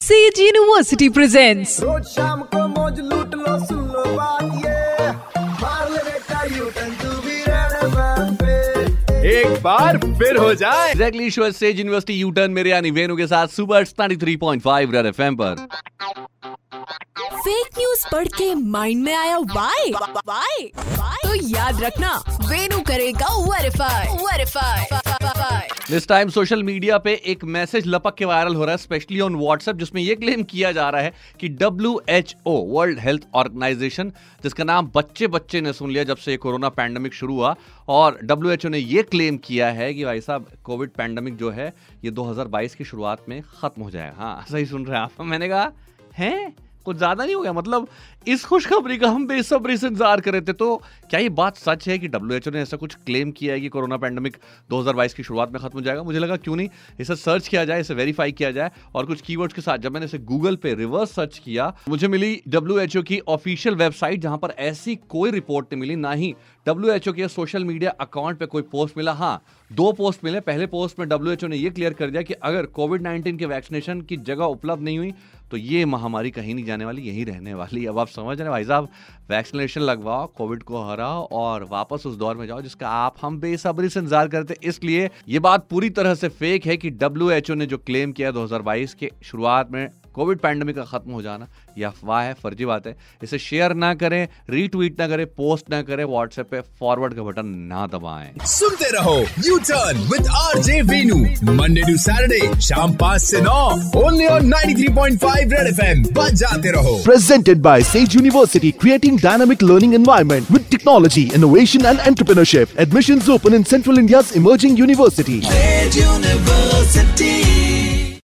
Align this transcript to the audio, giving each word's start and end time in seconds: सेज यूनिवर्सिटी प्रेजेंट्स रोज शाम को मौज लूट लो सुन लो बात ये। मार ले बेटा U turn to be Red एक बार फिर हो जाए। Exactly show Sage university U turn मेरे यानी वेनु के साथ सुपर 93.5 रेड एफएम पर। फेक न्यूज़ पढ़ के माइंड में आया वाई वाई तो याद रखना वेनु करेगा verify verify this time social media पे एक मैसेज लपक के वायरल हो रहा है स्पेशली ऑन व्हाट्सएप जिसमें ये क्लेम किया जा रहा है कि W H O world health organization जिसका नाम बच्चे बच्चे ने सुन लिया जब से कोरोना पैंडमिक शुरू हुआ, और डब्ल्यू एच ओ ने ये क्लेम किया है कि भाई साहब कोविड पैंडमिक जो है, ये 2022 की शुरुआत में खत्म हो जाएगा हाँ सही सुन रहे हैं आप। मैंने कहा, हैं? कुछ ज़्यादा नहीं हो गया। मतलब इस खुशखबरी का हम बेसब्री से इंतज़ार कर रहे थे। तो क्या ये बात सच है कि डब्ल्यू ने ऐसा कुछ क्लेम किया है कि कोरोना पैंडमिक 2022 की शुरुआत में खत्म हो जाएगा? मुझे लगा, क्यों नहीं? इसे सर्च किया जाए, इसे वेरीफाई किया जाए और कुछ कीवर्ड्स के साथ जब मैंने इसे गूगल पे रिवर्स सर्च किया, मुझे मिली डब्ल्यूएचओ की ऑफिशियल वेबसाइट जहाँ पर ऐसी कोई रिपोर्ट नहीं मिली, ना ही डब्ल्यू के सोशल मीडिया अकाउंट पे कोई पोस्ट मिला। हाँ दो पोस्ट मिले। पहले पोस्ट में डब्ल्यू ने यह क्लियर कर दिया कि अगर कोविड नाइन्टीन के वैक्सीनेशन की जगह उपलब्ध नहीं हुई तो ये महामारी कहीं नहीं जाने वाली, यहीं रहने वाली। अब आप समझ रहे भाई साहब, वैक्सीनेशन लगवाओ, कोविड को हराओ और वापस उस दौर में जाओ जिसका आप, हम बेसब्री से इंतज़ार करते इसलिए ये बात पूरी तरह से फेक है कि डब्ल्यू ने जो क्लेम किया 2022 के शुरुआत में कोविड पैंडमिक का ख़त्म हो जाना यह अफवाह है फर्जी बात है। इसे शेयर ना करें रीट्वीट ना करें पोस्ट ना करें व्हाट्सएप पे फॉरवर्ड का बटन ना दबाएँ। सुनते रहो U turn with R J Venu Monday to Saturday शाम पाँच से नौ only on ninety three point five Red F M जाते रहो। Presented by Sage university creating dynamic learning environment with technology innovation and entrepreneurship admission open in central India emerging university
सेज 0.00 0.38
यूनिवर्सिटी 0.40 1.08
प्रेजेंट्स 1.08 1.80
रोज 1.80 2.02
शाम 2.06 2.40
को 2.54 2.66
मौज 2.68 2.98
लूट 3.02 3.34
लो 3.34 3.58
सुन 3.66 3.78
लो 3.92 4.02
बात 4.16 4.42
ये। 4.64 5.10
मार 5.62 5.90
ले 5.90 6.02
बेटा 6.04 6.42
U 6.56 6.64
turn 6.76 6.90
to 7.02 7.10
be 7.22 7.38
Red 7.48 9.24
एक 9.32 9.62
बार 9.62 9.98
फिर 10.18 10.36
हो 10.36 10.52
जाए। 10.54 10.90
Exactly 10.90 11.30
show 11.30 11.50
Sage 11.52 11.78
university 11.78 12.14
U 12.14 12.30
turn 12.30 12.50
मेरे 12.50 12.70
यानी 12.70 12.90
वेनु 12.98 13.16
के 13.16 13.26
साथ 13.26 13.46
सुपर 13.56 13.84
93.5 13.84 14.92
रेड 14.94 15.06
एफएम 15.06 15.36
पर। 15.40 15.66
फेक 17.36 17.78
न्यूज़ 17.78 18.06
पढ़ 18.12 18.28
के 18.36 18.54
माइंड 18.54 19.02
में 19.04 19.14
आया 19.14 19.38
वाई 19.54 19.92
वाई 19.92 20.70
तो 21.24 21.34
याद 21.48 21.82
रखना 21.84 22.12
वेनु 22.50 22.80
करेगा 22.88 23.34
verify 23.50 24.16
verify 24.24 25.75
this 25.90 26.06
time 26.08 26.28
social 26.28 26.62
media 26.62 26.96
पे 26.98 27.12
एक 27.26 27.44
मैसेज 27.44 27.84
लपक 27.86 28.14
के 28.14 28.24
वायरल 28.24 28.54
हो 28.54 28.64
रहा 28.64 28.70
है 28.70 28.76
स्पेशली 28.76 29.20
ऑन 29.20 29.34
व्हाट्सएप 29.36 29.76
जिसमें 29.76 30.00
ये 30.02 30.14
क्लेम 30.14 30.42
किया 30.42 30.72
जा 30.72 30.88
रहा 30.90 31.02
है 31.02 31.12
कि 31.40 31.48
W 31.60 32.00
H 32.08 32.34
O 32.46 32.54
world 32.70 32.98
health 32.98 33.26
organization 33.34 34.10
जिसका 34.42 34.64
नाम 34.64 34.90
बच्चे 34.94 35.26
बच्चे 35.26 35.60
ने 35.60 35.72
सुन 35.72 35.90
लिया 35.90 36.04
जब 36.04 36.16
से 36.16 36.36
कोरोना 36.36 36.68
पैंडमिक 36.68 37.14
शुरू 37.14 37.34
हुआ, 37.34 37.54
और 37.88 38.18
डब्ल्यू 38.24 38.52
एच 38.52 38.66
ओ 38.66 38.68
ने 38.68 38.78
ये 38.78 39.02
क्लेम 39.02 39.36
किया 39.36 39.70
है 39.70 39.92
कि 39.94 40.04
भाई 40.04 40.20
साहब 40.20 40.46
कोविड 40.64 40.90
पैंडमिक 40.90 41.36
जो 41.36 41.50
है, 41.50 41.72
ये 42.04 42.10
2022 42.10 42.74
की 42.74 42.84
शुरुआत 42.84 43.28
में 43.28 43.40
खत्म 43.60 43.82
हो 43.82 43.90
जाएगा 43.90 44.22
हाँ 44.22 44.44
सही 44.50 44.66
सुन 44.66 44.86
रहे 44.86 44.98
हैं 44.98 45.04
आप। 45.04 45.20
मैंने 45.20 45.48
कहा, 45.48 45.72
हैं? 46.18 46.54
कुछ 46.86 46.96
ज़्यादा 46.96 47.24
नहीं 47.24 47.34
हो 47.34 47.40
गया। 47.42 47.52
मतलब 47.52 47.88
इस 48.26 48.44
खुशखबरी 48.44 48.96
का 48.98 49.08
हम 49.08 49.26
बेसब्री 49.26 49.76
से 49.76 49.86
इंतज़ार 49.86 50.20
कर 50.20 50.32
रहे 50.32 50.40
थे। 50.42 50.52
तो 50.54 50.76
क्या 51.10 51.20
ये 51.20 51.28
बात 51.30 51.56
सच 51.58 51.88
है 51.88 51.98
कि 51.98 52.08
डब्ल्यू 52.08 52.52
ने 52.52 52.60
ऐसा 52.60 52.76
कुछ 52.76 52.94
क्लेम 52.96 53.30
किया 53.32 53.54
है 53.54 53.60
कि 53.60 53.68
कोरोना 53.68 53.96
पैंडमिक 53.96 54.36
2022 54.70 55.14
की 55.14 55.22
शुरुआत 55.22 55.52
में 55.52 55.60
खत्म 55.62 55.74
हो 55.74 55.82
जाएगा? 55.82 56.02
मुझे 56.02 56.18
लगा, 56.18 56.36
क्यों 56.38 56.56
नहीं? 56.56 56.68
इसे 57.00 57.16
सर्च 57.16 57.48
किया 57.48 57.64
जाए, 57.64 57.80
इसे 57.80 57.94
वेरीफाई 57.94 58.32
किया 58.32 58.50
जाए 58.50 58.70
और 58.94 59.06
कुछ 59.06 59.20
कीवर्ड्स 59.20 59.54
के 59.54 59.60
साथ 59.60 59.78
जब 59.78 59.92
मैंने 59.92 60.06
इसे 60.06 60.18
गूगल 60.20 60.56
पे 60.56 60.74
रिवर्स 60.74 61.14
सर्च 61.14 61.38
किया, 61.38 61.72
मुझे 61.88 62.08
मिली 62.08 62.40
डब्ल्यूएचओ 62.48 63.02
की 63.02 63.20
ऑफिशियल 63.28 63.74
वेबसाइट 63.76 64.20
जहाँ 64.20 64.38
पर 64.38 64.54
ऐसी 64.60 64.96
कोई 65.08 65.30
रिपोर्ट 65.30 65.66
नहीं 65.66 65.80
मिली, 65.80 65.96
ना 65.96 66.12
ही 66.12 66.34
डब्ल्यू 66.66 67.12
के 67.12 67.28
सोशल 67.28 67.64
मीडिया 67.64 67.90
अकाउंट 68.00 68.38
पे 68.38 68.46
कोई 68.46 68.62
पोस्ट 68.64 68.96
मिला। 68.96 69.12
हाँ 69.14 69.42
दो 69.70 69.90
पोस्ट 69.92 70.24
मिले। 70.24 70.40
पहले 70.42 70.66
पोस्ट 70.66 70.98
में 70.98 71.08
डब्ल्यू 71.08 71.48
ने 71.48 71.56
यह 71.56 71.70
क्लियर 71.70 71.92
कर 71.94 72.10
दिया 72.10 72.22
कि 72.22 72.34
अगर 72.34 72.66
कोविड 72.68 73.02
नाइन्टीन 73.02 73.36
के 73.38 73.46
वैक्सीनेशन 73.46 74.00
की 74.00 74.16
जगह 74.18 74.44
उपलब्ध 74.46 74.82
नहीं 74.82 74.98
हुई 74.98 75.12
तो 75.50 75.56
ये 75.56 75.84
महामारी 75.84 76.30
कहीं 76.30 76.54
नहीं 76.54 76.64
जाने 76.64 76.84
वाली, 76.84 77.02
यहीं 77.02 77.24
रहने 77.26 77.54
वाली। 77.54 77.84
अब 77.86 77.98
आप 77.98 78.08
समझ 78.08 78.38
रहे 78.40 78.50
भाई 78.50 78.64
साहब, 78.64 78.88
वैक्सीनेशन 79.30 79.80
लगवाओ, 79.80 80.26
कोविड 80.36 80.62
को 80.62 80.82
हराओ 80.82 81.26
और 81.32 81.64
वापस 81.70 82.06
उस 82.06 82.16
दौर 82.16 82.36
में 82.36 82.46
जाओ 82.46 82.60
जिसका 82.62 82.88
आप, 82.88 83.14
हम 83.22 83.38
बेसब्री 83.40 83.88
से 83.88 84.00
इंतज़ार 84.00 84.28
करते 84.28 84.56
इसलिए 84.64 85.10
ये 85.28 85.38
बात 85.40 85.68
पूरी 85.70 85.90
तरह 85.90 86.14
से 86.14 86.28
फेक 86.30 86.66
है 86.66 86.76
कि 86.76 86.90
डब्ल्यू 86.92 87.54
ने 87.54 87.66
जो 87.66 87.78
क्लेम 87.78 88.12
किया 88.12 88.30
2022 88.32 88.94
के 88.94 89.10
शुरुआत 89.22 89.70
में 89.70 89.88
कोविड 90.16 90.38
पैंडमिक 90.40 90.76
का 90.76 90.84
ख़त्म 90.86 91.12
हो 91.12 91.22
जाना 91.22 91.46
यह 91.78 91.88
अफवाह 91.88 92.22
है 92.22 92.34
फर्जी 92.42 92.64
बात 92.66 92.86
है। 92.86 92.96
इसे 93.22 93.38
शेयर 93.40 93.74
ना 93.76 93.92
करें 93.96 94.26
रीट्वीट 94.50 95.00
ना 95.00 95.08
करें 95.08 95.24
पोस्ट 95.36 95.70
ना 95.70 95.80
करें 95.84 96.04
व्हाट्सएप 96.04 96.46
पे 96.50 96.60
फॉरवर्ड 96.80 97.14
का 97.14 97.22
बटन 97.22 97.46
ना 97.68 97.86
दबाएँ। 97.88 98.46
सुनते 98.48 98.90
रहो 98.92 99.16
U 99.46 99.58
turn 99.60 99.98
with 100.12 100.28
R 100.36 100.62
J 100.62 100.80
Venu 100.84 101.16
Monday 101.52 101.82
to 101.82 101.96
Saturday 101.98 102.60
शाम 102.62 102.94
पाँच 102.96 103.22
से 103.22 103.40
नौ 103.42 103.60
only 104.02 104.26
on 104.28 104.46
ninety 104.48 104.74
three 104.74 104.88
point 104.94 105.20
five 105.20 105.52
Red 105.52 105.66
F 105.68 105.80
M 105.82 106.02
जाते 106.36 106.70
रहो। 106.72 106.94
Presented 107.04 107.60
by 107.62 107.82
Sage 107.84 108.14
university 108.16 108.70
creating 108.80 109.18
dynamic 109.20 109.62
learning 109.62 109.94
environment 109.94 110.50
with 110.50 110.66
technology 110.70 111.30
innovation 111.34 111.86
and 111.86 112.00
entrepreneurship 112.00 112.80
admission 112.80 113.20
open 113.32 113.54
in 113.54 113.62
central 113.66 113.98
India 113.98 114.22
emerging 114.36 114.78
university 114.78 115.40